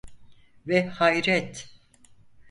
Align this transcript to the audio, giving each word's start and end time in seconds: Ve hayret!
Ve 0.67 0.87
hayret! 0.87 1.67